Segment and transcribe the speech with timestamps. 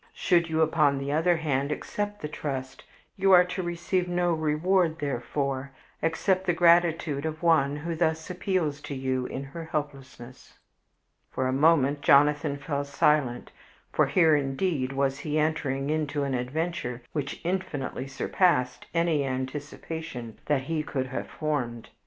[0.13, 2.85] Should you, upon the other hand, accept the trust,
[3.17, 8.81] you are to receive no reward therefor, except the gratitude of one who thus appeals
[8.81, 10.57] to you in her helplessness."
[11.29, 13.51] For a few moments Jonathan fell silent,
[13.93, 20.63] for here, indeed, was he entering into an adventure which infinitely surpassed any anticipation that
[20.63, 21.89] he could have formed.